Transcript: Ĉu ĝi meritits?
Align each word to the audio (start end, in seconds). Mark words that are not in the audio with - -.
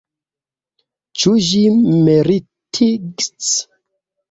Ĉu 1.23 1.33
ĝi 1.49 1.61
meritits? 2.07 3.53